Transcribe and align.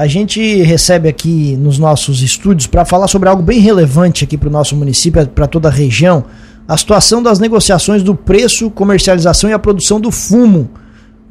a 0.00 0.06
gente 0.06 0.62
recebe 0.62 1.10
aqui 1.10 1.58
nos 1.58 1.78
nossos 1.78 2.22
estúdios 2.22 2.66
para 2.66 2.86
falar 2.86 3.06
sobre 3.06 3.28
algo 3.28 3.42
bem 3.42 3.60
relevante 3.60 4.24
aqui 4.24 4.38
para 4.38 4.48
o 4.48 4.50
nosso 4.50 4.74
município, 4.74 5.28
para 5.28 5.46
toda 5.46 5.68
a 5.68 5.70
região, 5.70 6.24
a 6.66 6.74
situação 6.74 7.22
das 7.22 7.38
negociações 7.38 8.02
do 8.02 8.14
preço, 8.14 8.70
comercialização 8.70 9.50
e 9.50 9.52
a 9.52 9.58
produção 9.58 10.00
do 10.00 10.10
fumo. 10.10 10.70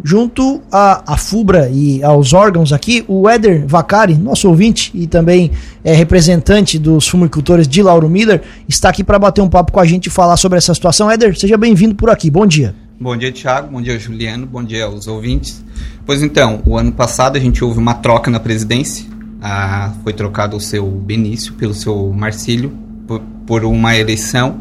Junto 0.04 0.62
à, 0.72 1.18
FUBRA 1.18 1.68
e 1.74 2.04
aos 2.04 2.32
órgãos 2.32 2.72
aqui, 2.72 3.04
o 3.08 3.28
Éder 3.28 3.66
Vacari, 3.68 4.14
nosso 4.14 4.48
ouvinte 4.48 4.92
e 4.94 5.08
também 5.08 5.50
é 5.84 5.92
representante 5.92 6.78
dos 6.78 7.08
fumicultores 7.08 7.68
de 7.68 7.82
Lauro 7.82 8.08
Miller, 8.08 8.44
está 8.68 8.90
aqui 8.90 9.04
para 9.04 9.18
bater 9.18 9.42
um 9.42 9.50
papo 9.50 9.72
com 9.72 9.80
a 9.80 9.86
gente 9.86 10.06
e 10.06 10.10
falar 10.12 10.38
sobre 10.38 10.60
essa 10.60 10.76
situação. 10.76 11.10
Éder, 11.10 11.36
seja 11.38 11.58
bem-vindo 11.58 11.96
por 11.96 12.12
aqui. 12.12 12.30
Bom 12.30 12.46
dia. 12.46 12.76
Bom 13.02 13.18
dia, 13.18 13.32
Thiago. 13.32 13.72
Bom 13.72 13.82
dia, 13.82 13.98
Juliano. 13.98 14.46
Bom 14.46 14.64
dia 14.64 14.86
aos 14.86 15.08
ouvintes. 15.08 15.64
Pois 16.10 16.24
então, 16.24 16.60
o 16.66 16.76
ano 16.76 16.92
passado 16.92 17.36
a 17.36 17.40
gente 17.40 17.64
houve 17.64 17.78
uma 17.78 17.94
troca 17.94 18.32
na 18.32 18.40
presidência. 18.40 19.06
Ah, 19.40 19.94
foi 20.04 20.12
trocado 20.12 20.58
o 20.58 20.60
seu 20.60 20.84
Benício 20.84 21.54
pelo 21.54 21.72
seu 21.72 22.12
Marcílio 22.12 22.74
por, 23.06 23.22
por, 23.46 23.64
uma 23.64 23.96
eleição. 23.96 24.58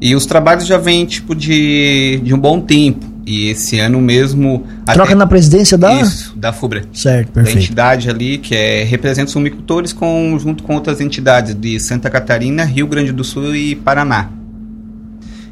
E 0.00 0.14
os 0.14 0.24
trabalhos 0.24 0.68
já 0.68 0.78
vêm 0.78 1.04
tipo 1.04 1.34
de, 1.34 2.20
de 2.22 2.32
um 2.32 2.38
bom 2.38 2.60
tempo. 2.60 3.04
E 3.26 3.48
esse 3.48 3.80
ano 3.80 4.00
mesmo. 4.00 4.68
Troca 4.92 5.16
na 5.16 5.26
presidência 5.26 5.76
da. 5.76 6.00
Isso, 6.00 6.38
da 6.38 6.52
FUBRA. 6.52 6.84
Certo, 6.92 7.32
perfeito. 7.32 7.56
Da 7.56 7.60
entidade 7.60 8.08
ali 8.08 8.38
que 8.38 8.54
é, 8.54 8.84
representa 8.84 9.26
os 9.26 9.32
fumicultores 9.32 9.92
com, 9.92 10.38
junto 10.38 10.62
com 10.62 10.76
outras 10.76 11.00
entidades 11.00 11.56
de 11.56 11.80
Santa 11.80 12.08
Catarina, 12.08 12.62
Rio 12.62 12.86
Grande 12.86 13.10
do 13.10 13.24
Sul 13.24 13.52
e 13.52 13.74
Paraná. 13.74 14.30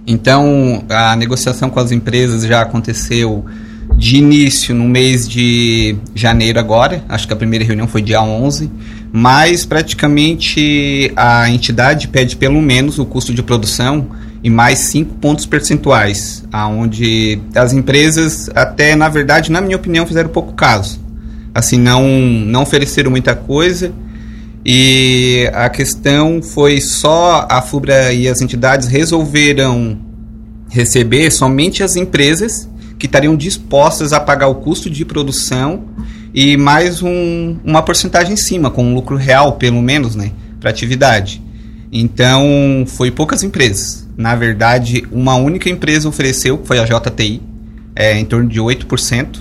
Então, 0.07 0.85
a 0.89 1.17
negociação 1.17 1.69
com 1.69 1.81
as 1.81 1.91
empresas 1.91 2.45
já 2.45 2.61
aconteceu 2.63 3.45
de 3.97 4.19
início 4.19 4.75
no 4.75 4.85
mês 4.87 5.27
de 5.27 5.97
janeiro 6.15 6.61
agora, 6.61 7.03
acho 7.09 7.27
que 7.27 7.33
a 7.33 7.37
primeira 7.37 7.65
reunião 7.65 7.89
foi 7.89 8.03
dia 8.03 8.23
11, 8.23 8.71
mas 9.11 9.65
praticamente 9.65 11.11
a 11.17 11.49
entidade 11.49 12.09
pede 12.09 12.37
pelo 12.37 12.61
menos 12.61 12.99
o 12.99 13.07
custo 13.07 13.33
de 13.33 13.43
produção 13.43 14.09
e 14.43 14.51
mais 14.51 14.81
5 14.81 15.15
pontos 15.15 15.47
percentuais, 15.47 16.45
aonde 16.53 17.41
as 17.55 17.73
empresas 17.73 18.51
até, 18.55 18.95
na 18.95 19.09
verdade, 19.09 19.51
na 19.51 19.61
minha 19.61 19.77
opinião, 19.77 20.07
fizeram 20.07 20.29
pouco 20.29 20.53
caso. 20.53 21.01
Assim, 21.55 21.79
não, 21.79 22.07
não 22.07 22.63
ofereceram 22.63 23.11
muita 23.11 23.35
coisa 23.35 23.93
e 24.63 25.49
a 25.55 25.71
questão 25.71 26.43
foi 26.43 26.83
só 26.83 27.47
a 27.49 27.63
FUBRA 27.63 28.13
e 28.13 28.29
as 28.29 28.43
entidades 28.43 28.89
resolveram 28.89 29.99
receber 30.69 31.31
somente 31.31 31.83
as 31.83 31.97
empresas 31.97 32.69
que 32.99 33.07
estariam 33.07 33.37
dispostas 33.37 34.13
a 34.13 34.21
pagar 34.21 34.49
o 34.49 34.57
custo 34.57 34.89
de 34.89 35.05
produção 35.05 35.85
e 36.33 36.57
mais 36.57 37.03
um, 37.03 37.57
uma 37.65 37.83
porcentagem 37.83 38.35
em 38.35 38.37
cima, 38.37 38.71
com 38.71 38.85
um 38.85 38.95
lucro 38.95 39.17
real, 39.17 39.53
pelo 39.53 39.81
menos, 39.83 40.15
né, 40.15 40.33
para 40.61 40.71
atividade. 40.71 41.43
Então, 41.93 42.85
foi 42.87 43.11
poucas 43.11 43.43
empresas. 43.43 44.07
Na 44.17 44.35
verdade, 44.35 45.07
uma 45.13 45.35
única 45.37 45.71
empresa 45.71 46.09
ofereceu, 46.09 46.59
que 46.59 46.67
foi 46.67 46.79
a 46.79 46.85
JTI, 46.85 47.41
é, 47.95 48.19
em 48.19 48.25
torno 48.25 48.49
de 48.49 48.61
8%. 48.61 49.39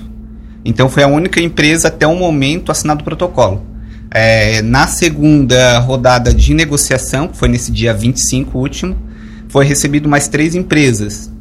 Então, 0.64 0.88
foi 0.88 1.04
a 1.04 1.08
única 1.08 1.42
empresa 1.42 1.88
até 1.88 2.06
o 2.08 2.16
momento 2.16 2.72
assinado 2.72 3.02
o 3.02 3.04
protocolo. 3.04 3.66
É, 4.12 4.62
na 4.62 4.88
segunda 4.88 5.80
rodada 5.80 6.34
de 6.34 6.54
negociação, 6.54 7.28
que 7.28 7.38
foi 7.38 7.50
nesse 7.50 7.72
dia 7.72 7.94
25 7.94 8.58
último, 8.58 8.96
foi 9.50 9.66
recebido 9.66 10.08
mais 10.08 10.28
três 10.28 10.56
empresas 10.56 11.35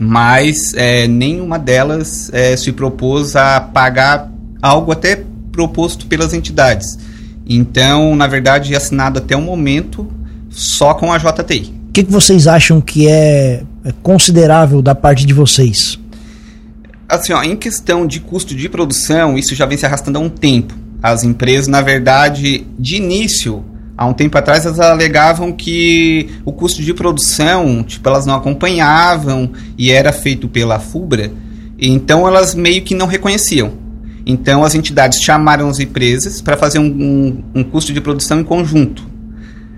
mas 0.00 0.72
é, 0.74 1.06
nenhuma 1.06 1.58
delas 1.58 2.30
é, 2.32 2.56
se 2.56 2.72
propôs 2.72 3.36
a 3.36 3.60
pagar 3.60 4.32
algo 4.62 4.90
até 4.90 5.22
proposto 5.52 6.06
pelas 6.06 6.32
entidades. 6.32 6.98
Então, 7.46 8.16
na 8.16 8.26
verdade, 8.26 8.74
assinado 8.74 9.18
até 9.18 9.36
o 9.36 9.42
momento 9.42 10.10
só 10.48 10.94
com 10.94 11.12
a 11.12 11.18
JTI. 11.18 11.74
O 11.88 11.92
que, 11.92 12.04
que 12.04 12.10
vocês 12.10 12.46
acham 12.46 12.80
que 12.80 13.08
é, 13.08 13.62
é 13.84 13.92
considerável 14.02 14.80
da 14.80 14.94
parte 14.94 15.26
de 15.26 15.34
vocês? 15.34 15.98
Assim, 17.06 17.34
ó, 17.34 17.42
em 17.42 17.56
questão 17.56 18.06
de 18.06 18.20
custo 18.20 18.54
de 18.54 18.68
produção, 18.70 19.36
isso 19.36 19.54
já 19.54 19.66
vem 19.66 19.76
se 19.76 19.84
arrastando 19.84 20.18
há 20.18 20.22
um 20.22 20.30
tempo. 20.30 20.72
As 21.02 21.24
empresas, 21.24 21.66
na 21.66 21.82
verdade, 21.82 22.66
de 22.78 22.96
início, 22.96 23.64
há 24.00 24.06
um 24.06 24.14
tempo 24.14 24.38
atrás 24.38 24.64
elas 24.64 24.80
alegavam 24.80 25.52
que 25.52 26.30
o 26.42 26.50
custo 26.54 26.82
de 26.82 26.94
produção, 26.94 27.84
tipo, 27.84 28.08
elas 28.08 28.24
não 28.24 28.34
acompanhavam 28.34 29.52
e 29.76 29.92
era 29.92 30.10
feito 30.10 30.48
pela 30.48 30.80
FUBRA, 30.80 31.30
então 31.78 32.26
elas 32.26 32.54
meio 32.54 32.80
que 32.80 32.94
não 32.94 33.06
reconheciam. 33.06 33.72
Então 34.24 34.64
as 34.64 34.74
entidades 34.74 35.20
chamaram 35.20 35.68
as 35.68 35.80
empresas 35.80 36.40
para 36.40 36.56
fazer 36.56 36.78
um, 36.78 36.86
um, 36.86 37.44
um, 37.56 37.62
custo 37.62 37.92
de 37.92 38.00
produção 38.00 38.40
em 38.40 38.44
conjunto. 38.44 39.04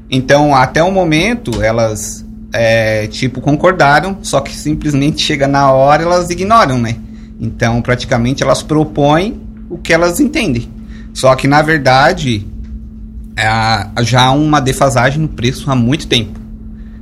Então 0.08 0.54
até 0.54 0.80
o 0.84 0.92
momento 0.92 1.60
elas 1.60 2.24
é, 2.52 3.08
tipo 3.08 3.40
concordaram, 3.40 4.18
só 4.22 4.40
que 4.40 4.54
simplesmente 4.54 5.20
chega 5.20 5.48
na 5.48 5.72
hora 5.72 6.04
elas 6.04 6.30
ignoram, 6.30 6.78
né? 6.78 6.94
Então 7.40 7.82
praticamente 7.82 8.44
elas 8.44 8.62
propõem 8.62 9.40
o 9.68 9.78
que 9.78 9.92
elas 9.92 10.20
entendem. 10.20 10.70
Só 11.12 11.34
que 11.34 11.48
na 11.48 11.60
verdade 11.60 12.51
é, 13.36 14.02
já 14.02 14.24
há 14.24 14.32
uma 14.32 14.60
defasagem 14.60 15.20
no 15.20 15.28
preço 15.28 15.70
há 15.70 15.74
muito 15.74 16.06
tempo. 16.06 16.40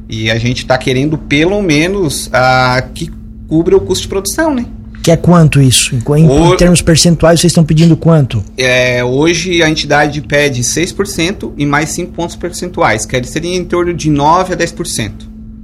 E 0.09 0.31
a 0.31 0.39
gente 0.39 0.59
está 0.59 0.77
querendo 0.77 1.17
pelo 1.17 1.63
menos 1.63 2.27
uh, 2.27 2.91
que 2.93 3.11
cubra 3.47 3.77
o 3.77 3.81
custo 3.81 4.03
de 4.03 4.09
produção, 4.09 4.55
né? 4.55 4.67
Que 5.03 5.11
é 5.11 5.17
quanto 5.17 5.61
isso? 5.61 5.95
Em, 5.95 6.29
o, 6.29 6.53
em 6.53 6.57
termos 6.57 6.83
percentuais, 6.83 7.41
vocês 7.41 7.51
estão 7.51 7.65
pedindo 7.65 7.97
quanto? 7.97 8.45
É, 8.57 9.03
hoje 9.03 9.63
a 9.63 9.71
entidade 9.71 10.21
pede 10.21 10.61
6% 10.63 11.53
e 11.57 11.65
mais 11.65 11.91
5 11.91 12.13
pontos 12.13 12.37
percentuais, 12.37 13.07
que 13.07 13.23
seria 13.25 13.57
em 13.57 13.65
torno 13.65 13.95
de 13.95 14.11
9% 14.11 14.53
a 14.53 14.57
10%, 14.57 15.13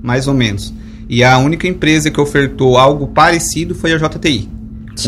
mais 0.02 0.26
ou 0.26 0.32
menos. 0.32 0.72
E 1.08 1.22
a 1.22 1.36
única 1.38 1.68
empresa 1.68 2.10
que 2.10 2.20
ofertou 2.20 2.78
algo 2.78 3.08
parecido 3.08 3.74
foi 3.74 3.92
a 3.92 3.98
JTI, 3.98 4.48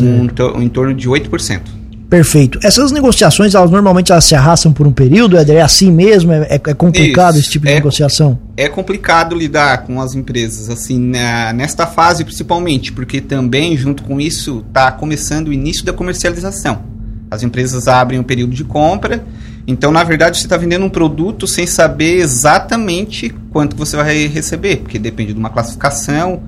um, 0.01 0.61
em 0.61 0.69
torno 0.69 0.93
de 0.93 1.09
8%. 1.09 1.78
Perfeito. 2.09 2.59
Essas 2.63 2.91
negociações, 2.91 3.53
elas 3.53 3.69
normalmente 3.69 4.11
elas 4.11 4.25
se 4.25 4.33
arrastam 4.33 4.73
por 4.73 4.87
um 4.87 4.91
período, 4.91 5.37
Éder? 5.37 5.57
É 5.57 5.61
assim 5.61 5.91
mesmo? 5.91 6.31
É, 6.31 6.47
é 6.49 6.73
complicado 6.73 7.35
Isso. 7.35 7.41
esse 7.41 7.51
tipo 7.51 7.67
de 7.67 7.71
é, 7.71 7.75
negociação? 7.75 8.39
É 8.57 8.67
complicado 8.67 9.35
lidar 9.35 9.83
com 9.83 10.01
as 10.01 10.15
empresas, 10.15 10.69
assim, 10.69 10.99
na, 10.99 11.53
nesta 11.53 11.85
fase 11.85 12.23
principalmente, 12.23 12.91
porque 12.91 13.21
também, 13.21 13.77
junto 13.77 14.01
com 14.03 14.19
isso, 14.19 14.65
está 14.67 14.91
começando 14.91 15.49
o 15.49 15.53
início 15.53 15.85
da 15.85 15.93
comercialização. 15.93 16.81
As 17.29 17.43
empresas 17.43 17.87
abrem 17.87 18.19
um 18.19 18.23
período 18.23 18.55
de 18.55 18.63
compra, 18.63 19.23
então, 19.67 19.91
na 19.91 20.03
verdade, 20.03 20.39
você 20.39 20.47
está 20.47 20.57
vendendo 20.57 20.83
um 20.85 20.89
produto 20.89 21.45
sem 21.45 21.67
saber 21.67 22.15
exatamente 22.15 23.29
quanto 23.51 23.75
você 23.75 23.95
vai 23.95 24.25
receber, 24.25 24.77
porque 24.77 24.97
depende 24.97 25.31
de 25.31 25.39
uma 25.39 25.51
classificação. 25.51 26.41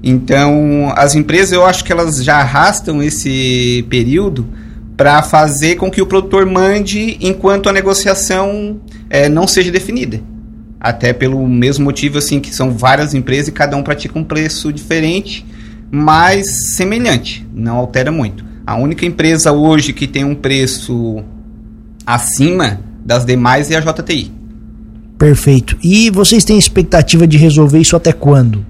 Então, 0.00 0.92
as 0.94 1.16
empresas, 1.16 1.50
eu 1.50 1.66
acho 1.66 1.84
que 1.84 1.90
elas 1.90 2.22
já 2.22 2.36
arrastam 2.36 3.02
esse 3.02 3.84
período 3.90 4.46
para 5.00 5.22
fazer 5.22 5.76
com 5.76 5.90
que 5.90 6.02
o 6.02 6.06
produtor 6.06 6.44
mande 6.44 7.16
enquanto 7.22 7.70
a 7.70 7.72
negociação 7.72 8.78
é, 9.08 9.30
não 9.30 9.48
seja 9.48 9.72
definida. 9.72 10.20
Até 10.78 11.14
pelo 11.14 11.48
mesmo 11.48 11.86
motivo, 11.86 12.18
assim, 12.18 12.38
que 12.38 12.54
são 12.54 12.70
várias 12.70 13.14
empresas 13.14 13.48
e 13.48 13.52
cada 13.52 13.78
um 13.78 13.82
pratica 13.82 14.18
um 14.18 14.22
preço 14.22 14.70
diferente, 14.70 15.46
mas 15.90 16.74
semelhante, 16.74 17.48
não 17.50 17.78
altera 17.78 18.12
muito. 18.12 18.44
A 18.66 18.76
única 18.76 19.06
empresa 19.06 19.52
hoje 19.52 19.94
que 19.94 20.06
tem 20.06 20.22
um 20.22 20.34
preço 20.34 21.24
acima 22.04 22.80
das 23.02 23.24
demais 23.24 23.70
é 23.70 23.76
a 23.76 23.80
JTI. 23.80 24.30
Perfeito. 25.16 25.78
E 25.82 26.10
vocês 26.10 26.44
têm 26.44 26.58
expectativa 26.58 27.26
de 27.26 27.38
resolver 27.38 27.78
isso 27.78 27.96
até 27.96 28.12
quando? 28.12 28.66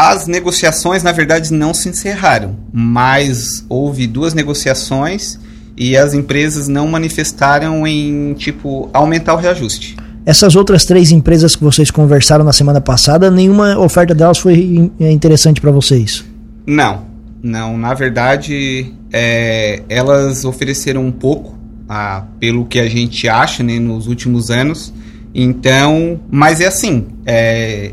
As 0.00 0.28
negociações, 0.28 1.02
na 1.02 1.10
verdade, 1.10 1.52
não 1.52 1.74
se 1.74 1.88
encerraram, 1.88 2.54
mas 2.72 3.64
houve 3.68 4.06
duas 4.06 4.32
negociações 4.32 5.36
e 5.76 5.96
as 5.96 6.14
empresas 6.14 6.68
não 6.68 6.86
manifestaram 6.86 7.84
em, 7.84 8.32
tipo, 8.34 8.88
aumentar 8.92 9.34
o 9.34 9.38
reajuste. 9.38 9.96
Essas 10.24 10.54
outras 10.54 10.84
três 10.84 11.10
empresas 11.10 11.56
que 11.56 11.64
vocês 11.64 11.90
conversaram 11.90 12.44
na 12.44 12.52
semana 12.52 12.80
passada, 12.80 13.28
nenhuma 13.28 13.76
oferta 13.76 14.14
delas 14.14 14.38
foi 14.38 14.88
interessante 15.00 15.60
para 15.60 15.72
vocês? 15.72 16.24
Não, 16.64 17.02
não. 17.42 17.76
Na 17.76 17.92
verdade, 17.92 18.94
é, 19.12 19.82
elas 19.88 20.44
ofereceram 20.44 21.04
um 21.04 21.10
pouco, 21.10 21.58
ah, 21.88 22.22
pelo 22.38 22.66
que 22.66 22.78
a 22.78 22.88
gente 22.88 23.28
acha, 23.28 23.64
né, 23.64 23.80
nos 23.80 24.06
últimos 24.06 24.48
anos. 24.48 24.94
Então, 25.34 26.20
mas 26.30 26.60
é 26.60 26.68
assim, 26.68 27.08
é, 27.26 27.90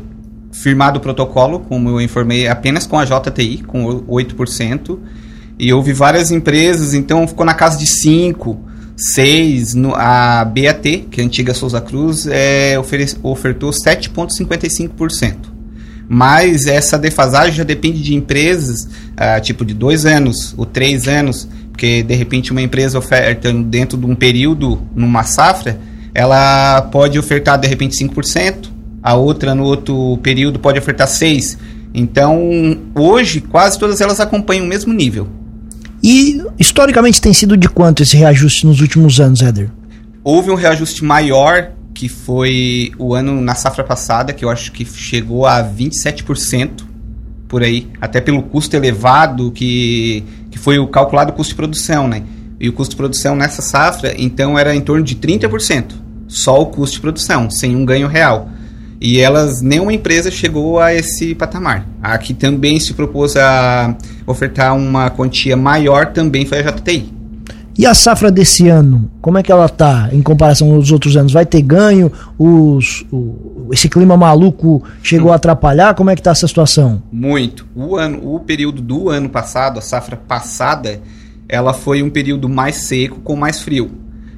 firmado 0.62 0.98
o 0.98 1.00
protocolo, 1.02 1.60
como 1.60 1.90
eu 1.90 2.00
informei, 2.00 2.48
apenas 2.48 2.86
com 2.86 2.98
a 2.98 3.04
JTI, 3.04 3.62
com 3.66 4.02
8%, 4.02 4.98
e 5.58 5.72
houve 5.72 5.92
várias 5.92 6.30
empresas, 6.30 6.94
então 6.94 7.26
ficou 7.26 7.44
na 7.44 7.54
casa 7.54 7.78
de 7.78 7.86
5%, 7.86 8.56
6%, 8.96 9.92
a 9.94 10.44
BAT, 10.44 11.06
que 11.10 11.20
é 11.20 11.22
a 11.22 11.26
antiga 11.26 11.52
Souza 11.52 11.80
Cruz, 11.80 12.26
é, 12.26 12.78
ofertou 13.22 13.70
7,55%. 13.70 15.56
Mas 16.08 16.66
essa 16.66 16.96
defasagem 16.96 17.54
já 17.54 17.64
depende 17.64 18.00
de 18.00 18.14
empresas, 18.14 18.88
ah, 19.16 19.40
tipo 19.40 19.64
de 19.64 19.74
dois 19.74 20.06
anos 20.06 20.54
ou 20.56 20.64
três 20.64 21.08
anos, 21.08 21.48
Porque 21.72 22.02
de 22.02 22.14
repente 22.14 22.52
uma 22.52 22.62
empresa 22.62 22.98
oferta 22.98 23.52
dentro 23.52 23.98
de 23.98 24.06
um 24.06 24.14
período, 24.14 24.80
numa 24.94 25.24
safra, 25.24 25.78
ela 26.14 26.80
pode 26.80 27.18
ofertar 27.18 27.58
de 27.58 27.68
repente 27.68 28.02
5%, 28.02 28.75
a 29.06 29.14
outra 29.14 29.54
no 29.54 29.62
outro 29.62 30.18
período 30.20 30.58
pode 30.58 30.80
ofertar 30.80 31.06
6%. 31.06 31.56
Então, 31.94 32.76
hoje, 32.92 33.40
quase 33.40 33.78
todas 33.78 34.00
elas 34.00 34.18
acompanham 34.18 34.64
o 34.64 34.68
mesmo 34.68 34.92
nível. 34.92 35.28
E 36.02 36.42
historicamente 36.58 37.20
tem 37.20 37.32
sido 37.32 37.56
de 37.56 37.68
quanto 37.68 38.02
esse 38.02 38.16
reajuste 38.16 38.66
nos 38.66 38.80
últimos 38.80 39.20
anos, 39.20 39.42
Éder? 39.42 39.70
Houve 40.24 40.50
um 40.50 40.56
reajuste 40.56 41.04
maior, 41.04 41.70
que 41.94 42.08
foi 42.08 42.90
o 42.98 43.14
ano 43.14 43.40
na 43.40 43.54
safra 43.54 43.84
passada, 43.84 44.32
que 44.32 44.44
eu 44.44 44.50
acho 44.50 44.72
que 44.72 44.84
chegou 44.84 45.46
a 45.46 45.62
27% 45.62 46.82
por 47.46 47.62
aí, 47.62 47.86
até 48.00 48.20
pelo 48.20 48.42
custo 48.42 48.74
elevado 48.74 49.52
que, 49.52 50.24
que 50.50 50.58
foi 50.58 50.80
o 50.80 50.88
calculado 50.88 51.32
custo 51.32 51.52
de 51.52 51.56
produção, 51.56 52.08
né? 52.08 52.24
E 52.58 52.68
o 52.68 52.72
custo 52.72 52.90
de 52.90 52.96
produção 52.96 53.36
nessa 53.36 53.62
safra, 53.62 54.12
então, 54.18 54.58
era 54.58 54.74
em 54.74 54.80
torno 54.80 55.04
de 55.04 55.14
30%. 55.14 55.92
Só 56.26 56.60
o 56.60 56.66
custo 56.66 56.96
de 56.96 57.00
produção, 57.02 57.48
sem 57.48 57.76
um 57.76 57.84
ganho 57.84 58.08
real. 58.08 58.50
E 59.00 59.20
elas, 59.20 59.60
nenhuma 59.60 59.92
empresa 59.92 60.30
chegou 60.30 60.80
a 60.80 60.94
esse 60.94 61.34
patamar. 61.34 61.86
A 62.02 62.16
que 62.16 62.32
também 62.32 62.80
se 62.80 62.94
propôs 62.94 63.36
a 63.36 63.94
ofertar 64.26 64.74
uma 64.74 65.10
quantia 65.10 65.56
maior 65.56 66.12
também 66.12 66.46
foi 66.46 66.58
a 66.58 66.62
JTI. 66.62 67.16
E 67.78 67.84
a 67.84 67.92
safra 67.92 68.30
desse 68.30 68.68
ano, 68.68 69.10
como 69.20 69.36
é 69.36 69.42
que 69.42 69.52
ela 69.52 69.68
tá 69.68 70.08
em 70.10 70.22
comparação 70.22 70.72
aos 70.72 70.90
outros 70.90 71.14
anos? 71.14 71.30
Vai 71.30 71.44
ter 71.44 71.60
ganho? 71.60 72.10
Os, 72.38 73.04
o, 73.12 73.68
esse 73.70 73.86
clima 73.86 74.16
maluco 74.16 74.82
chegou 75.02 75.30
a 75.30 75.34
atrapalhar? 75.34 75.94
Como 75.94 76.08
é 76.08 76.16
que 76.16 76.22
tá 76.22 76.30
essa 76.30 76.48
situação? 76.48 77.02
Muito. 77.12 77.66
O, 77.76 77.96
ano, 77.96 78.34
o 78.34 78.40
período 78.40 78.80
do 78.80 79.10
ano 79.10 79.28
passado, 79.28 79.78
a 79.78 79.82
safra 79.82 80.16
passada, 80.16 81.02
ela 81.46 81.74
foi 81.74 82.02
um 82.02 82.08
período 82.08 82.48
mais 82.48 82.76
seco 82.76 83.20
com 83.20 83.36
mais 83.36 83.60
frio. 83.60 83.90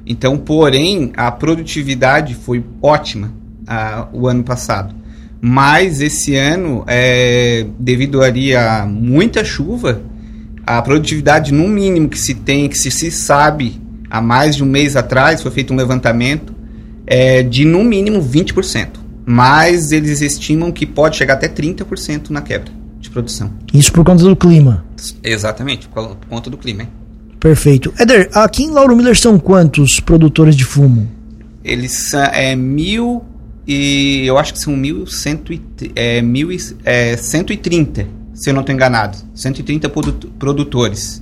Então, 0.05 0.37
porém, 0.37 1.13
a 1.15 1.31
produtividade 1.31 2.35
foi 2.35 2.61
ótima 2.81 3.31
a, 3.69 4.07
o 4.11 4.27
ano 4.27 4.43
passado. 4.43 4.95
Mas 5.39 6.01
esse 6.01 6.35
ano, 6.35 6.83
é, 6.87 7.65
devido 7.79 8.21
ali 8.21 8.55
a 8.55 8.85
muita 8.85 9.45
chuva, 9.45 10.01
a 10.65 10.81
produtividade 10.81 11.53
no 11.53 11.67
mínimo 11.67 12.09
que 12.09 12.19
se 12.19 12.33
tem, 12.33 12.67
que 12.67 12.77
se, 12.77 12.91
se 12.91 13.09
sabe 13.09 13.79
há 14.09 14.19
mais 14.19 14.55
de 14.55 14.63
um 14.63 14.67
mês 14.67 14.95
atrás, 14.95 15.41
foi 15.41 15.51
feito 15.51 15.73
um 15.73 15.77
levantamento, 15.77 16.53
é 17.07 17.41
de 17.43 17.63
no 17.63 17.83
mínimo 17.83 18.21
20%. 18.21 18.87
Mas 19.25 19.91
eles 19.91 20.21
estimam 20.21 20.71
que 20.71 20.85
pode 20.85 21.15
chegar 21.15 21.35
até 21.35 21.47
30% 21.47 22.31
na 22.31 22.41
quebra 22.41 22.71
de 22.99 23.09
produção. 23.09 23.53
Isso 23.73 23.93
por 23.93 24.03
conta 24.03 24.23
do 24.23 24.35
clima. 24.35 24.83
Exatamente, 25.23 25.87
por 25.87 26.17
conta 26.27 26.49
do 26.49 26.57
clima. 26.57 26.83
Hein? 26.83 26.89
Perfeito. 27.39 27.93
Éder, 27.97 28.29
aqui 28.33 28.63
em 28.63 28.71
Lauro 28.71 28.95
Miller 28.95 29.17
são 29.17 29.39
quantos 29.39 29.99
produtores 29.99 30.55
de 30.55 30.65
fumo? 30.65 31.07
Eles 31.63 32.09
são 32.09 32.23
é, 32.23 32.55
mil 32.55 33.23
e 33.71 34.25
eu 34.25 34.39
acho 34.39 34.51
que 34.51 34.59
são 34.59 34.75
mil, 34.75 35.05
cento 35.05 35.53
e, 35.53 35.61
é, 35.95 36.23
mil, 36.23 36.49
é, 36.83 37.15
130 37.15 38.07
se 38.33 38.49
eu 38.49 38.53
não 38.53 38.61
estou 38.61 38.73
enganado. 38.73 39.15
130 39.35 39.87
produtores. 40.39 41.21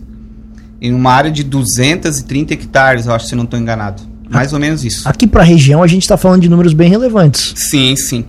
Em 0.80 0.94
uma 0.94 1.12
área 1.12 1.30
de 1.30 1.44
230 1.44 2.54
hectares, 2.54 3.06
eu 3.06 3.14
acho, 3.14 3.26
se 3.26 3.34
eu 3.34 3.38
não 3.38 3.44
estou 3.44 3.60
enganado. 3.60 4.02
Mais 4.30 4.54
ou 4.54 4.60
menos 4.60 4.86
isso. 4.86 5.10
Aqui 5.10 5.28
para 5.28 5.42
a 5.42 5.46
região, 5.46 5.84
a 5.84 5.88
gente 5.88 6.04
está 6.04 6.16
falando 6.16 6.44
de 6.44 6.50
números 6.50 6.74
bem 6.74 6.90
relevantes. 6.90 7.54
Sim, 7.58 7.96
sim. 7.98 8.24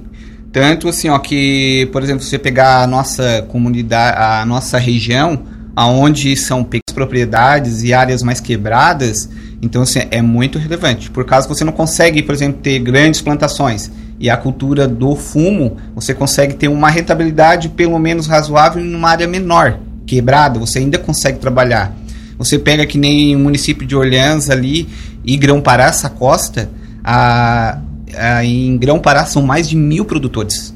Tanto 0.51 0.89
assim, 0.89 1.09
ó, 1.11 1.19
que, 1.21 1.89
por 1.93 2.03
exemplo, 2.03 2.25
se 2.25 2.31
você 2.31 2.39
pegar 2.39 2.83
a 2.83 2.87
nossa 2.89 3.43
comunidade, 3.49 4.17
a 4.19 4.45
nossa 4.45 4.79
região, 4.79 5.43
aonde 5.79 6.35
são 6.35 6.65
pequenas 6.65 6.93
propriedades 6.93 7.85
e 7.85 7.95
áreas 7.95 8.21
mais 8.21 8.41
quebradas, 8.41 9.31
então 9.63 9.83
assim, 9.83 10.01
é 10.11 10.21
muito 10.21 10.59
relevante. 10.59 11.09
Por 11.09 11.25
que 11.25 11.41
você 11.43 11.63
não 11.63 11.73
consegue, 11.73 12.21
por 12.21 12.35
exemplo, 12.35 12.61
ter 12.61 12.81
grandes 12.81 13.21
plantações 13.21 13.89
e 14.19 14.29
a 14.29 14.37
cultura 14.37 14.89
do 14.89 15.15
fumo, 15.15 15.77
você 15.95 16.13
consegue 16.13 16.55
ter 16.55 16.67
uma 16.67 16.91
rentabilidade 16.91 17.69
pelo 17.69 17.97
menos 17.97 18.27
razoável 18.27 18.85
em 18.85 18.93
uma 18.93 19.09
área 19.09 19.29
menor, 19.29 19.79
quebrada, 20.05 20.59
você 20.59 20.81
ainda 20.81 20.99
consegue 20.99 21.39
trabalhar. 21.39 21.95
Você 22.37 22.59
pega 22.59 22.85
que 22.85 22.99
nem 22.99 23.37
o 23.37 23.39
município 23.39 23.87
de 23.87 23.95
Orleans 23.95 24.51
ali 24.51 24.89
e 25.25 25.37
Grão-Pará, 25.37 25.85
essa 25.85 26.11
costa, 26.11 26.69
a, 27.05 27.79
a, 28.17 28.45
em 28.45 28.77
Grão-Pará 28.77 29.25
são 29.27 29.43
mais 29.43 29.69
de 29.69 29.77
mil 29.77 30.05
produtores. 30.05 30.75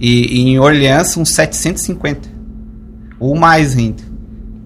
E, 0.00 0.40
e 0.40 0.48
em 0.48 0.58
Orleans 0.58 1.06
são 1.06 1.24
750. 1.24 2.36
Ou 3.20 3.36
mais 3.36 3.76
ainda. 3.76 4.07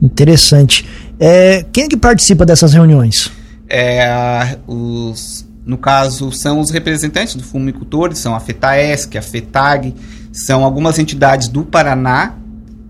Interessante. 0.02 0.86
É, 1.18 1.64
quem 1.72 1.84
é 1.84 1.88
que 1.88 1.96
participa 1.96 2.44
dessas 2.44 2.72
reuniões? 2.72 3.30
É, 3.68 4.58
os 4.66 5.46
no 5.64 5.78
caso, 5.78 6.32
são 6.32 6.58
os 6.58 6.70
representantes 6.70 7.36
do 7.36 7.42
fumicultores, 7.42 8.18
são 8.18 8.34
a 8.34 8.40
FETAESC, 8.40 9.16
a 9.16 9.22
FETAG, 9.22 9.94
são 10.32 10.64
algumas 10.64 10.98
entidades 10.98 11.48
do 11.48 11.62
Paraná, 11.62 12.34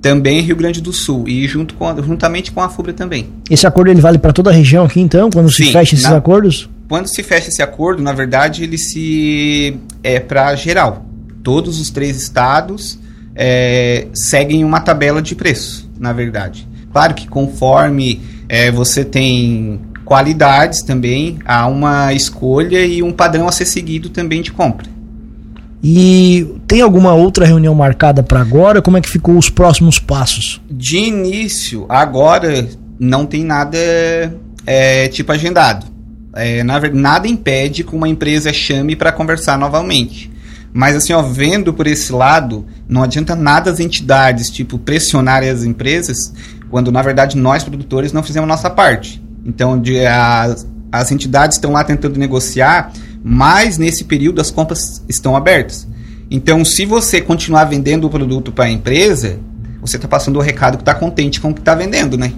também 0.00 0.40
Rio 0.40 0.56
Grande 0.56 0.80
do 0.80 0.92
Sul, 0.92 1.28
e 1.28 1.46
junto 1.46 1.74
com, 1.74 2.02
juntamente 2.02 2.50
com 2.50 2.60
a 2.60 2.68
FUBRA 2.68 2.92
também. 2.92 3.28
Esse 3.48 3.66
acordo 3.66 3.90
ele 3.90 4.00
vale 4.00 4.18
para 4.18 4.32
toda 4.32 4.50
a 4.50 4.52
região 4.52 4.84
aqui, 4.84 5.00
então, 5.00 5.30
quando 5.30 5.50
Sim, 5.52 5.66
se 5.66 5.72
fecha 5.72 5.94
esses 5.94 6.08
na, 6.08 6.16
acordos? 6.16 6.68
Quando 6.88 7.06
se 7.06 7.22
fecha 7.22 7.48
esse 7.48 7.62
acordo, 7.62 8.02
na 8.02 8.12
verdade, 8.12 8.64
ele 8.64 8.78
se 8.78 9.78
é 10.02 10.18
para 10.18 10.54
geral. 10.56 11.04
Todos 11.42 11.78
os 11.78 11.90
três 11.90 12.20
estados 12.20 12.98
é, 13.34 14.08
seguem 14.14 14.64
uma 14.64 14.80
tabela 14.80 15.20
de 15.20 15.34
preço, 15.34 15.88
na 16.00 16.12
verdade. 16.12 16.66
Claro 16.92 17.14
que 17.14 17.26
conforme 17.26 18.20
é, 18.48 18.70
você 18.70 19.04
tem 19.04 19.80
qualidades 20.04 20.82
também, 20.82 21.38
há 21.44 21.66
uma 21.66 22.12
escolha 22.12 22.84
e 22.84 23.02
um 23.02 23.12
padrão 23.12 23.48
a 23.48 23.52
ser 23.52 23.64
seguido 23.64 24.10
também 24.10 24.42
de 24.42 24.52
compra. 24.52 24.86
E 25.82 26.46
tem 26.66 26.80
alguma 26.80 27.12
outra 27.12 27.44
reunião 27.44 27.74
marcada 27.74 28.22
para 28.22 28.40
agora? 28.40 28.80
Como 28.80 28.96
é 28.96 29.00
que 29.00 29.08
ficou 29.08 29.36
os 29.36 29.50
próximos 29.50 29.98
passos? 29.98 30.60
De 30.70 30.96
início, 30.96 31.86
agora 31.88 32.68
não 33.00 33.26
tem 33.26 33.42
nada 33.42 33.78
é, 34.64 35.08
tipo 35.08 35.32
agendado. 35.32 35.86
É, 36.34 36.62
na, 36.62 36.78
nada 36.92 37.26
impede 37.26 37.82
que 37.82 37.94
uma 37.96 38.08
empresa 38.08 38.52
chame 38.52 38.94
para 38.94 39.10
conversar 39.10 39.58
novamente. 39.58 40.30
Mas 40.72 40.96
assim, 40.96 41.12
ó, 41.12 41.20
vendo 41.20 41.74
por 41.74 41.86
esse 41.86 42.12
lado, 42.12 42.64
não 42.88 43.02
adianta 43.02 43.34
nada 43.34 43.70
as 43.70 43.78
entidades, 43.78 44.48
tipo, 44.48 44.78
pressionar 44.78 45.42
as 45.42 45.64
empresas, 45.64 46.32
quando 46.72 46.90
na 46.90 47.02
verdade 47.02 47.36
nós, 47.36 47.62
produtores, 47.62 48.14
não 48.14 48.22
fizemos 48.22 48.48
nossa 48.48 48.70
parte. 48.70 49.22
Então, 49.44 49.78
de, 49.78 50.06
as, 50.06 50.66
as 50.90 51.12
entidades 51.12 51.58
estão 51.58 51.70
lá 51.70 51.84
tentando 51.84 52.18
negociar, 52.18 52.90
mas 53.22 53.76
nesse 53.76 54.04
período 54.04 54.40
as 54.40 54.50
compras 54.50 55.04
estão 55.06 55.36
abertas. 55.36 55.86
Então, 56.30 56.64
se 56.64 56.86
você 56.86 57.20
continuar 57.20 57.64
vendendo 57.64 58.06
o 58.06 58.10
produto 58.10 58.50
para 58.50 58.64
a 58.64 58.70
empresa, 58.70 59.38
você 59.82 59.96
está 59.96 60.08
passando 60.08 60.38
o 60.38 60.40
recado 60.40 60.78
que 60.78 60.82
está 60.82 60.94
contente 60.94 61.42
com 61.42 61.50
o 61.50 61.54
que 61.54 61.60
está 61.60 61.74
vendendo, 61.74 62.16
né? 62.16 62.32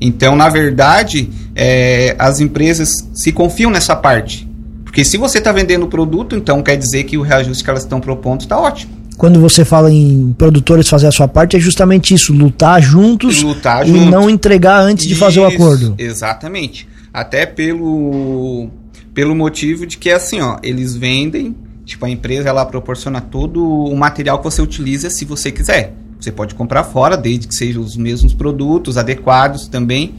Então, 0.00 0.34
na 0.34 0.48
verdade, 0.48 1.30
é, 1.54 2.16
as 2.18 2.40
empresas 2.40 2.90
se 3.14 3.30
confiam 3.30 3.70
nessa 3.70 3.94
parte. 3.94 4.50
Porque 4.82 5.04
se 5.04 5.16
você 5.16 5.38
está 5.38 5.52
vendendo 5.52 5.84
o 5.84 5.88
produto, 5.88 6.34
então 6.34 6.64
quer 6.64 6.76
dizer 6.76 7.04
que 7.04 7.16
o 7.16 7.22
reajuste 7.22 7.62
que 7.62 7.70
elas 7.70 7.84
estão 7.84 8.00
propondo 8.00 8.40
está 8.40 8.58
ótimo 8.58 8.97
quando 9.18 9.40
você 9.40 9.64
fala 9.64 9.92
em 9.92 10.32
produtores 10.38 10.88
fazer 10.88 11.08
a 11.08 11.12
sua 11.12 11.26
parte, 11.26 11.56
é 11.56 11.60
justamente 11.60 12.14
isso, 12.14 12.32
lutar 12.32 12.80
juntos 12.80 13.42
lutar 13.42 13.84
e 13.84 13.90
junto. 13.90 14.10
não 14.10 14.30
entregar 14.30 14.80
antes 14.80 15.04
isso, 15.04 15.14
de 15.14 15.20
fazer 15.20 15.40
o 15.40 15.46
acordo. 15.46 15.96
Exatamente. 15.98 16.88
Até 17.12 17.44
pelo, 17.44 18.70
pelo 19.12 19.34
motivo 19.34 19.84
de 19.84 19.98
que, 19.98 20.08
assim, 20.08 20.40
ó, 20.40 20.58
eles 20.62 20.94
vendem, 20.94 21.56
tipo, 21.84 22.06
a 22.06 22.08
empresa, 22.08 22.48
ela 22.48 22.64
proporciona 22.64 23.20
todo 23.20 23.60
o 23.60 23.96
material 23.96 24.38
que 24.38 24.44
você 24.44 24.62
utiliza 24.62 25.10
se 25.10 25.24
você 25.24 25.50
quiser. 25.50 25.94
Você 26.20 26.30
pode 26.30 26.54
comprar 26.54 26.84
fora, 26.84 27.16
desde 27.16 27.48
que 27.48 27.54
sejam 27.56 27.82
os 27.82 27.96
mesmos 27.96 28.32
produtos, 28.32 28.96
adequados 28.96 29.66
também. 29.66 30.14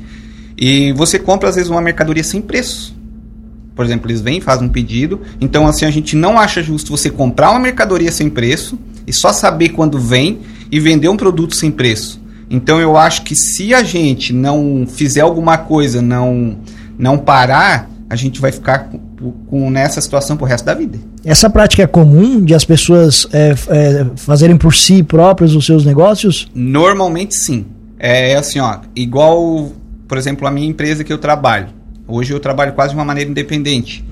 E 0.57 0.91
você 0.91 1.17
compra, 1.17 1.47
às 1.47 1.55
vezes, 1.55 1.69
uma 1.69 1.81
mercadoria 1.81 2.23
sem 2.23 2.41
preço. 2.41 2.98
Por 3.79 3.85
exemplo, 3.85 4.11
eles 4.11 4.19
vêm, 4.19 4.41
fazem 4.41 4.67
um 4.67 4.69
pedido. 4.69 5.21
Então, 5.39 5.65
assim, 5.65 5.85
a 5.85 5.89
gente 5.89 6.13
não 6.13 6.37
acha 6.37 6.61
justo 6.61 6.91
você 6.91 7.09
comprar 7.09 7.51
uma 7.51 7.61
mercadoria 7.61 8.11
sem 8.11 8.29
preço 8.29 8.77
e 9.07 9.13
só 9.13 9.31
saber 9.31 9.69
quando 9.69 9.97
vem 9.97 10.39
e 10.69 10.81
vender 10.81 11.07
um 11.07 11.15
produto 11.15 11.55
sem 11.55 11.71
preço. 11.71 12.21
Então, 12.49 12.81
eu 12.81 12.97
acho 12.97 13.21
que 13.21 13.33
se 13.37 13.73
a 13.73 13.81
gente 13.81 14.33
não 14.33 14.85
fizer 14.85 15.21
alguma 15.21 15.57
coisa, 15.57 16.01
não, 16.01 16.57
não 16.97 17.17
parar, 17.17 17.89
a 18.09 18.17
gente 18.17 18.41
vai 18.41 18.51
ficar 18.51 18.89
com, 18.89 19.31
com 19.47 19.69
nessa 19.69 20.01
situação 20.01 20.35
pro 20.35 20.45
resto 20.45 20.65
da 20.65 20.73
vida. 20.73 20.99
Essa 21.23 21.49
prática 21.49 21.81
é 21.81 21.87
comum 21.87 22.43
de 22.43 22.53
as 22.53 22.65
pessoas 22.65 23.27
é, 23.31 23.55
é, 23.69 24.05
fazerem 24.17 24.57
por 24.57 24.75
si 24.75 25.03
próprios 25.03 25.55
os 25.55 25.65
seus 25.65 25.85
negócios? 25.85 26.49
Normalmente 26.53 27.33
sim. 27.33 27.65
É 27.97 28.35
assim, 28.35 28.59
ó, 28.59 28.79
igual, 28.93 29.71
por 30.05 30.17
exemplo, 30.17 30.45
a 30.45 30.51
minha 30.51 30.67
empresa 30.67 31.01
que 31.01 31.13
eu 31.13 31.17
trabalho. 31.17 31.78
Hoje 32.09 32.33
eu 32.33 32.39
trabalho 32.39 32.73
quase 32.73 32.89
de 32.89 32.95
uma 32.97 33.05
maneira 33.05 33.29
independente. 33.29 34.03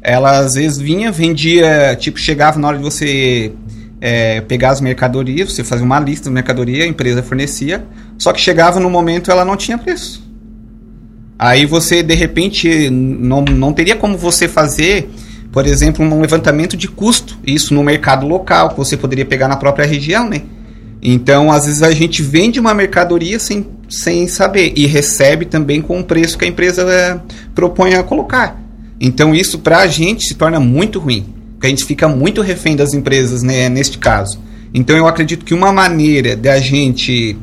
Ela 0.00 0.38
às 0.38 0.54
vezes 0.54 0.78
vinha, 0.78 1.10
vendia, 1.10 1.96
tipo, 1.98 2.18
chegava 2.18 2.58
na 2.58 2.68
hora 2.68 2.78
de 2.78 2.82
você 2.82 3.52
é, 4.00 4.40
pegar 4.40 4.70
as 4.70 4.80
mercadorias, 4.80 5.52
você 5.52 5.62
fazia 5.62 5.84
uma 5.84 6.00
lista 6.00 6.28
de 6.28 6.34
mercadoria, 6.34 6.84
a 6.84 6.86
empresa 6.86 7.22
fornecia, 7.22 7.84
só 8.16 8.32
que 8.32 8.40
chegava 8.40 8.80
no 8.80 8.88
momento 8.88 9.30
ela 9.30 9.44
não 9.44 9.56
tinha 9.56 9.76
preço. 9.76 10.22
Aí 11.38 11.66
você, 11.66 12.02
de 12.02 12.14
repente, 12.14 12.88
não, 12.90 13.42
não 13.42 13.72
teria 13.72 13.96
como 13.96 14.16
você 14.16 14.46
fazer, 14.46 15.10
por 15.50 15.66
exemplo, 15.66 16.04
um 16.04 16.20
levantamento 16.20 16.76
de 16.76 16.86
custo, 16.86 17.38
isso 17.46 17.74
no 17.74 17.82
mercado 17.82 18.26
local, 18.26 18.70
que 18.70 18.76
você 18.76 18.96
poderia 18.96 19.24
pegar 19.24 19.48
na 19.48 19.56
própria 19.56 19.86
região, 19.86 20.28
né? 20.28 20.42
Então, 21.02 21.50
às 21.50 21.64
vezes 21.64 21.82
a 21.82 21.90
gente 21.92 22.22
vende 22.22 22.60
uma 22.60 22.74
mercadoria 22.74 23.38
sem, 23.38 23.66
sem 23.88 24.28
saber 24.28 24.72
e 24.76 24.86
recebe 24.86 25.46
também 25.46 25.80
com 25.80 25.98
o 25.98 26.04
preço 26.04 26.36
que 26.36 26.44
a 26.44 26.48
empresa 26.48 26.82
é, 26.82 27.18
propõe 27.54 27.94
a 27.94 28.02
colocar. 28.02 28.60
Então, 29.00 29.34
isso 29.34 29.60
para 29.60 29.78
a 29.78 29.86
gente 29.86 30.26
se 30.26 30.34
torna 30.34 30.60
muito 30.60 30.98
ruim, 30.98 31.32
porque 31.52 31.66
a 31.66 31.70
gente 31.70 31.84
fica 31.84 32.06
muito 32.06 32.42
refém 32.42 32.76
das 32.76 32.92
empresas 32.92 33.42
né, 33.42 33.68
neste 33.68 33.96
caso. 33.96 34.38
Então, 34.74 34.94
eu 34.94 35.06
acredito 35.06 35.44
que 35.44 35.54
uma 35.54 35.72
maneira 35.72 36.36
da 36.36 36.60
gente 36.60 37.36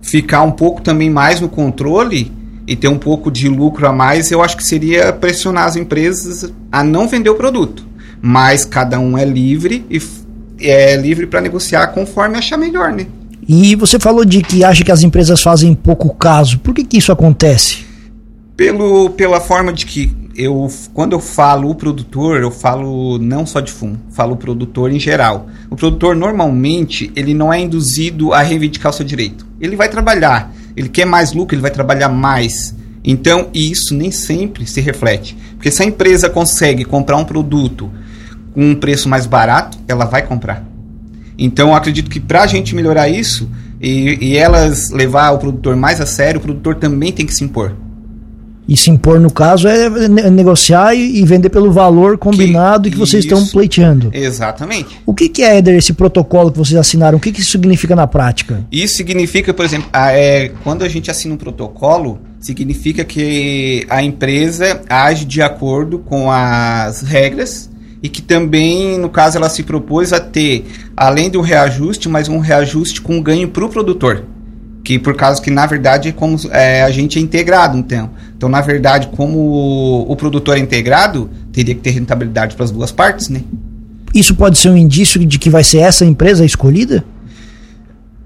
ficar 0.00 0.42
um 0.42 0.52
pouco 0.52 0.80
também 0.80 1.10
mais 1.10 1.40
no 1.40 1.48
controle 1.48 2.32
e 2.66 2.76
ter 2.76 2.88
um 2.88 2.98
pouco 2.98 3.30
de 3.30 3.48
lucro 3.48 3.86
a 3.88 3.92
mais, 3.92 4.30
eu 4.30 4.40
acho 4.40 4.56
que 4.56 4.64
seria 4.64 5.12
pressionar 5.12 5.64
as 5.64 5.74
empresas 5.74 6.52
a 6.70 6.84
não 6.84 7.08
vender 7.08 7.30
o 7.30 7.34
produto. 7.34 7.84
Mas 8.22 8.64
cada 8.64 9.00
um 9.00 9.18
é 9.18 9.24
livre 9.24 9.84
e 9.90 9.98
é 10.60 10.96
livre 10.96 11.26
para 11.26 11.40
negociar 11.40 11.88
conforme 11.88 12.38
achar 12.38 12.56
melhor, 12.56 12.92
né? 12.92 13.06
E 13.48 13.74
você 13.74 13.98
falou 13.98 14.24
de 14.24 14.42
que 14.42 14.62
acha 14.62 14.84
que 14.84 14.92
as 14.92 15.02
empresas 15.02 15.42
fazem 15.42 15.74
pouco 15.74 16.14
caso. 16.14 16.58
Por 16.58 16.74
que, 16.74 16.84
que 16.84 16.98
isso 16.98 17.10
acontece? 17.10 17.84
Pelo, 18.56 19.10
pela 19.10 19.40
forma 19.40 19.72
de 19.72 19.86
que 19.86 20.14
eu, 20.36 20.70
quando 20.94 21.12
eu 21.12 21.20
falo 21.20 21.70
o 21.70 21.74
produtor, 21.74 22.40
eu 22.40 22.50
falo 22.50 23.18
não 23.18 23.44
só 23.44 23.60
de 23.60 23.72
fumo, 23.72 23.98
falo 24.10 24.34
o 24.34 24.36
produtor 24.36 24.92
em 24.92 25.00
geral. 25.00 25.48
O 25.68 25.76
produtor 25.76 26.14
normalmente 26.14 27.10
ele 27.16 27.34
não 27.34 27.52
é 27.52 27.58
induzido 27.60 28.32
a 28.32 28.40
reivindicar 28.40 28.90
o 28.90 28.94
seu 28.94 29.04
direito. 29.04 29.46
Ele 29.60 29.76
vai 29.76 29.88
trabalhar, 29.88 30.52
ele 30.76 30.88
quer 30.88 31.04
mais 31.04 31.32
lucro, 31.32 31.54
ele 31.54 31.62
vai 31.62 31.70
trabalhar 31.70 32.08
mais. 32.08 32.74
Então 33.02 33.48
isso 33.52 33.94
nem 33.94 34.10
sempre 34.10 34.66
se 34.66 34.80
reflete, 34.80 35.36
porque 35.56 35.70
se 35.70 35.82
a 35.82 35.86
empresa 35.86 36.28
consegue 36.28 36.84
comprar 36.84 37.16
um 37.16 37.24
produto 37.24 37.90
com 38.60 38.72
um 38.72 38.74
preço 38.74 39.08
mais 39.08 39.24
barato, 39.24 39.78
ela 39.88 40.04
vai 40.04 40.20
comprar. 40.20 40.62
Então, 41.38 41.70
eu 41.70 41.74
acredito 41.74 42.10
que 42.10 42.20
para 42.20 42.42
a 42.42 42.46
gente 42.46 42.74
melhorar 42.74 43.08
isso 43.08 43.48
e, 43.80 44.18
e, 44.20 44.36
elas 44.36 44.90
levar 44.90 45.30
o 45.30 45.38
produtor 45.38 45.74
mais 45.74 45.98
a 45.98 46.04
sério, 46.04 46.38
o 46.38 46.42
produtor 46.42 46.74
também 46.74 47.10
tem 47.10 47.24
que 47.24 47.32
se 47.32 47.42
impor. 47.42 47.72
E 48.68 48.76
se 48.76 48.90
impor, 48.90 49.18
no 49.18 49.32
caso, 49.32 49.66
é 49.66 49.88
negociar 50.30 50.94
e, 50.94 51.24
vender 51.24 51.48
pelo 51.48 51.72
valor 51.72 52.18
combinado 52.18 52.82
que, 52.82 52.88
e 52.88 52.92
que 52.92 52.98
vocês 52.98 53.24
isso, 53.24 53.34
estão 53.34 53.50
pleiteando. 53.50 54.10
Exatamente. 54.12 55.00
O 55.06 55.14
que, 55.14 55.30
que 55.30 55.42
é, 55.42 55.56
Éder, 55.56 55.76
esse 55.76 55.94
protocolo 55.94 56.52
que 56.52 56.58
vocês 56.58 56.78
assinaram? 56.78 57.16
O 57.16 57.20
que, 57.20 57.32
que 57.32 57.40
isso 57.40 57.52
significa 57.52 57.96
na 57.96 58.06
prática? 58.06 58.62
Isso 58.70 58.94
significa, 58.96 59.54
por 59.54 59.64
exemplo, 59.64 59.88
a, 59.90 60.12
é, 60.12 60.50
quando 60.62 60.84
a 60.84 60.88
gente 60.88 61.10
assina 61.10 61.32
um 61.32 61.38
protocolo, 61.38 62.18
significa 62.38 63.06
que 63.06 63.86
a 63.88 64.02
empresa 64.02 64.82
age 64.86 65.24
de 65.24 65.40
acordo 65.40 65.98
com 65.98 66.30
as 66.30 67.00
regras 67.00 67.70
e 68.02 68.08
que 68.08 68.22
também, 68.22 68.98
no 68.98 69.10
caso, 69.10 69.36
ela 69.36 69.48
se 69.48 69.62
propôs 69.62 70.12
a 70.12 70.20
ter, 70.20 70.64
além 70.96 71.28
do 71.28 71.40
reajuste, 71.40 72.08
mas 72.08 72.28
um 72.28 72.38
reajuste 72.38 73.00
com 73.00 73.20
ganho 73.20 73.48
para 73.48 73.64
o 73.64 73.68
produtor. 73.68 74.24
Que 74.82 74.98
por 74.98 75.14
causa 75.14 75.40
que, 75.42 75.50
na 75.50 75.66
verdade, 75.66 76.08
é 76.08 76.12
como 76.12 76.38
é, 76.50 76.82
a 76.82 76.90
gente 76.90 77.18
é 77.18 77.22
integrado, 77.22 77.76
então. 77.76 78.10
Então, 78.34 78.48
na 78.48 78.62
verdade, 78.62 79.08
como 79.14 79.38
o, 79.38 80.10
o 80.10 80.16
produtor 80.16 80.56
é 80.56 80.60
integrado, 80.60 81.28
teria 81.52 81.74
que 81.74 81.82
ter 81.82 81.90
rentabilidade 81.90 82.56
para 82.56 82.64
as 82.64 82.70
duas 82.70 82.90
partes, 82.90 83.28
né? 83.28 83.42
Isso 84.14 84.34
pode 84.34 84.58
ser 84.58 84.70
um 84.70 84.76
indício 84.76 85.24
de 85.24 85.38
que 85.38 85.50
vai 85.50 85.62
ser 85.62 85.78
essa 85.78 86.04
empresa 86.04 86.44
escolhida? 86.44 87.04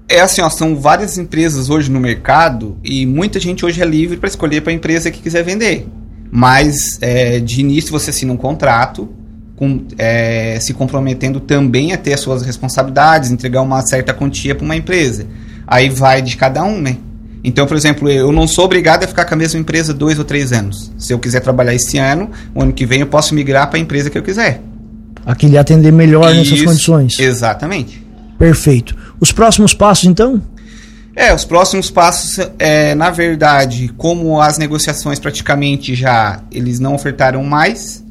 É 0.07 0.21
assim, 0.21 0.41
ó, 0.41 0.49
são 0.49 0.75
várias 0.75 1.17
empresas 1.17 1.69
hoje 1.69 1.91
no 1.91 1.99
mercado 1.99 2.77
e 2.83 3.05
muita 3.05 3.39
gente 3.39 3.65
hoje 3.65 3.81
é 3.81 3.85
livre 3.85 4.17
para 4.17 4.29
escolher 4.29 4.61
para 4.61 4.71
a 4.71 4.75
empresa 4.75 5.11
que 5.11 5.19
quiser 5.19 5.43
vender. 5.43 5.87
Mas 6.31 6.97
é, 7.01 7.39
de 7.39 7.59
início 7.59 7.91
você 7.91 8.11
assina 8.11 8.31
um 8.31 8.37
contrato 8.37 9.09
com, 9.55 9.85
é, 9.97 10.57
se 10.59 10.73
comprometendo 10.73 11.39
também 11.39 11.93
a 11.93 11.97
ter 11.97 12.13
as 12.13 12.19
suas 12.19 12.41
responsabilidades, 12.41 13.31
entregar 13.31 13.61
uma 13.61 13.81
certa 13.81 14.13
quantia 14.13 14.53
para 14.53 14.65
uma 14.65 14.75
empresa. 14.75 15.25
Aí 15.65 15.89
vai 15.89 16.21
de 16.21 16.35
cada 16.37 16.63
um, 16.63 16.79
né? 16.79 16.97
Então, 17.43 17.67
por 17.67 17.77
exemplo, 17.77 18.09
eu 18.09 18.31
não 18.31 18.47
sou 18.47 18.65
obrigado 18.65 19.03
a 19.03 19.07
ficar 19.07 19.23
com 19.23 19.35
a 19.35 19.37
mesma 19.37 19.59
empresa 19.59 19.93
dois 19.93 20.17
ou 20.17 20.25
três 20.25 20.51
anos. 20.51 20.91
Se 20.97 21.13
eu 21.13 21.19
quiser 21.19 21.41
trabalhar 21.41 21.75
esse 21.75 21.97
ano, 21.97 22.31
o 22.55 22.61
ano 22.61 22.73
que 22.73 22.85
vem 22.85 23.01
eu 23.01 23.07
posso 23.07 23.35
migrar 23.35 23.69
para 23.69 23.77
a 23.77 23.81
empresa 23.81 24.09
que 24.09 24.17
eu 24.17 24.23
quiser. 24.23 24.61
Aqui 25.25 25.47
lhe 25.47 25.57
atender 25.57 25.91
melhor 25.91 26.31
Isso, 26.33 26.51
nessas 26.51 26.65
condições. 26.65 27.19
Exatamente. 27.19 28.03
Perfeito. 28.37 28.95
Os 29.19 29.31
próximos 29.31 29.73
passos, 29.73 30.05
então? 30.05 30.41
É, 31.15 31.33
os 31.33 31.45
próximos 31.45 31.89
passos, 31.89 32.37
é, 32.59 32.93
na 32.93 33.09
verdade, 33.09 33.89
como 33.95 34.41
as 34.41 34.57
negociações 34.57 35.17
praticamente 35.17 35.95
já 35.95 36.41
eles 36.51 36.79
não 36.79 36.93
ofertaram 36.93 37.41
mais, 37.43 38.03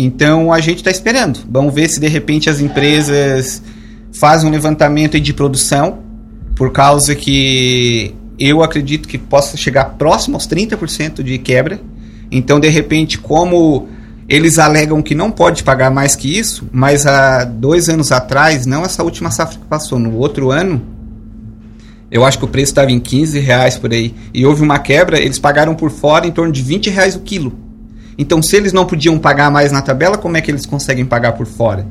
então 0.00 0.52
a 0.52 0.60
gente 0.60 0.78
está 0.78 0.92
esperando. 0.92 1.40
Vamos 1.50 1.74
ver 1.74 1.88
se 1.88 1.98
de 1.98 2.06
repente 2.06 2.48
as 2.48 2.60
empresas 2.60 3.60
fazem 4.12 4.48
um 4.48 4.52
levantamento 4.52 5.18
de 5.18 5.34
produção, 5.34 5.98
por 6.54 6.70
causa 6.70 7.16
que 7.16 8.14
eu 8.38 8.62
acredito 8.62 9.08
que 9.08 9.18
possa 9.18 9.56
chegar 9.56 9.96
próximo 9.98 10.36
aos 10.36 10.46
30% 10.46 11.24
de 11.24 11.36
quebra. 11.38 11.80
Então, 12.30 12.60
de 12.60 12.68
repente, 12.68 13.18
como 13.18 13.88
eles 14.28 14.60
alegam 14.60 15.02
que 15.02 15.16
não 15.16 15.32
pode 15.32 15.64
pagar 15.64 15.90
mais 15.90 16.14
que 16.14 16.38
isso, 16.38 16.68
mas 16.70 17.04
há 17.04 17.42
dois 17.42 17.88
anos 17.88 18.12
atrás, 18.12 18.66
não 18.66 18.84
essa 18.84 19.02
última 19.02 19.32
safra 19.32 19.58
que 19.58 19.66
passou, 19.66 19.98
no 19.98 20.16
outro 20.16 20.52
ano, 20.52 20.80
eu 22.08 22.24
acho 22.24 22.38
que 22.38 22.44
o 22.44 22.48
preço 22.48 22.70
estava 22.70 22.92
em 22.92 23.00
15 23.00 23.40
reais 23.40 23.76
por 23.76 23.92
aí. 23.92 24.14
E 24.32 24.46
houve 24.46 24.62
uma 24.62 24.78
quebra, 24.78 25.18
eles 25.18 25.40
pagaram 25.40 25.74
por 25.74 25.90
fora 25.90 26.24
em 26.24 26.30
torno 26.30 26.52
de 26.52 26.62
20 26.62 26.88
reais 26.88 27.16
o 27.16 27.20
quilo. 27.20 27.66
Então, 28.18 28.42
se 28.42 28.56
eles 28.56 28.72
não 28.72 28.84
podiam 28.84 29.16
pagar 29.16 29.48
mais 29.48 29.70
na 29.70 29.80
tabela, 29.80 30.18
como 30.18 30.36
é 30.36 30.40
que 30.40 30.50
eles 30.50 30.66
conseguem 30.66 31.06
pagar 31.06 31.32
por 31.32 31.46
fora? 31.46 31.86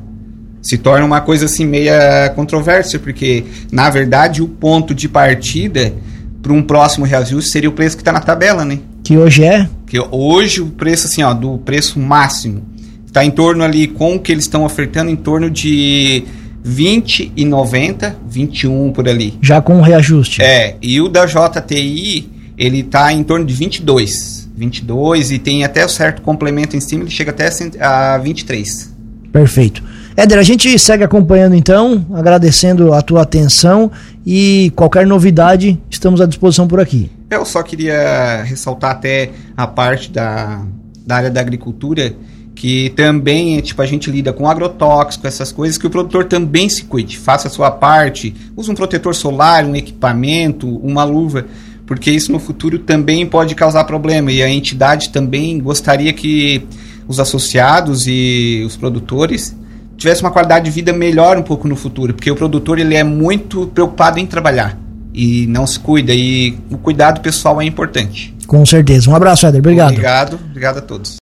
Se 0.60 0.76
torna 0.76 1.06
uma 1.06 1.22
coisa 1.22 1.46
assim 1.46 1.64
meia 1.64 2.30
controversa, 2.36 2.98
porque 2.98 3.44
na 3.72 3.88
verdade 3.88 4.42
o 4.42 4.48
ponto 4.48 4.94
de 4.94 5.08
partida 5.08 5.94
para 6.42 6.52
um 6.52 6.62
próximo 6.62 7.06
reajuste 7.06 7.50
seria 7.50 7.70
o 7.70 7.72
preço 7.72 7.96
que 7.96 8.02
está 8.02 8.12
na 8.12 8.20
tabela, 8.20 8.64
né? 8.64 8.78
Que 9.02 9.16
hoje 9.16 9.44
é? 9.44 9.68
Que 9.86 9.98
hoje 10.10 10.60
o 10.60 10.66
preço 10.66 11.06
assim, 11.06 11.22
ó, 11.22 11.32
do 11.32 11.58
preço 11.58 11.98
máximo 11.98 12.62
está 13.06 13.24
em 13.24 13.30
torno 13.30 13.64
ali 13.64 13.86
com 13.86 14.16
o 14.16 14.20
que 14.20 14.30
eles 14.30 14.44
estão 14.44 14.64
ofertando 14.64 15.10
em 15.10 15.16
torno 15.16 15.48
de 15.48 16.24
20 16.62 17.32
e 17.34 17.44
90, 17.44 18.16
21 18.28 18.92
por 18.92 19.08
ali. 19.08 19.38
Já 19.40 19.62
com 19.62 19.78
o 19.78 19.82
reajuste. 19.82 20.42
É, 20.42 20.76
e 20.82 21.00
o 21.00 21.08
da 21.08 21.24
JTI, 21.24 22.28
ele 22.58 22.80
está 22.80 23.12
em 23.12 23.22
torno 23.22 23.46
de 23.46 23.54
22. 23.54 24.47
22 24.58 25.30
e 25.30 25.38
tem 25.38 25.64
até 25.64 25.84
o 25.84 25.88
certo 25.88 26.20
complemento 26.22 26.76
em 26.76 26.80
cima, 26.80 27.04
ele 27.04 27.10
chega 27.10 27.30
até 27.30 27.48
a 27.80 28.18
23. 28.18 28.94
Perfeito. 29.32 29.82
Éder, 30.16 30.38
a 30.38 30.42
gente 30.42 30.76
segue 30.80 31.04
acompanhando 31.04 31.54
então, 31.54 32.04
agradecendo 32.12 32.92
a 32.92 33.00
tua 33.00 33.22
atenção 33.22 33.88
e 34.26 34.72
qualquer 34.74 35.06
novidade, 35.06 35.80
estamos 35.88 36.20
à 36.20 36.26
disposição 36.26 36.66
por 36.66 36.80
aqui. 36.80 37.08
Eu 37.30 37.44
só 37.44 37.62
queria 37.62 38.42
ressaltar 38.42 38.90
até 38.90 39.30
a 39.56 39.66
parte 39.66 40.10
da, 40.10 40.60
da 41.06 41.16
área 41.16 41.30
da 41.30 41.40
agricultura, 41.40 42.14
que 42.52 42.90
também, 42.96 43.60
tipo, 43.60 43.80
a 43.80 43.86
gente 43.86 44.10
lida 44.10 44.32
com 44.32 44.48
agrotóxico, 44.48 45.24
essas 45.24 45.52
coisas, 45.52 45.78
que 45.78 45.86
o 45.86 45.90
produtor 45.90 46.24
também 46.24 46.68
se 46.68 46.82
cuide, 46.82 47.16
faça 47.16 47.46
a 47.46 47.50
sua 47.50 47.70
parte, 47.70 48.34
use 48.56 48.68
um 48.68 48.74
protetor 48.74 49.14
solar, 49.14 49.64
um 49.64 49.76
equipamento, 49.76 50.68
uma 50.78 51.04
luva, 51.04 51.46
porque 51.88 52.10
isso 52.10 52.30
no 52.30 52.38
futuro 52.38 52.78
também 52.78 53.26
pode 53.26 53.54
causar 53.54 53.82
problema 53.84 54.30
e 54.30 54.42
a 54.42 54.48
entidade 54.48 55.08
também 55.08 55.58
gostaria 55.58 56.12
que 56.12 56.62
os 57.08 57.18
associados 57.18 58.06
e 58.06 58.62
os 58.66 58.76
produtores 58.76 59.56
tivessem 59.96 60.22
uma 60.22 60.30
qualidade 60.30 60.66
de 60.66 60.70
vida 60.70 60.92
melhor 60.92 61.38
um 61.38 61.42
pouco 61.42 61.66
no 61.66 61.74
futuro, 61.74 62.12
porque 62.12 62.30
o 62.30 62.36
produtor 62.36 62.78
ele 62.78 62.94
é 62.94 63.02
muito 63.02 63.66
preocupado 63.68 64.18
em 64.20 64.26
trabalhar 64.26 64.78
e 65.14 65.46
não 65.46 65.66
se 65.66 65.80
cuida 65.80 66.12
e 66.12 66.58
o 66.70 66.76
cuidado 66.76 67.22
pessoal 67.22 67.60
é 67.62 67.64
importante. 67.64 68.36
Com 68.46 68.64
certeza. 68.66 69.10
Um 69.10 69.16
abraço, 69.16 69.46
Éder. 69.46 69.60
Obrigado. 69.60 69.92
Obrigado. 69.92 70.38
Obrigado 70.50 70.78
a 70.78 70.82
todos. 70.82 71.16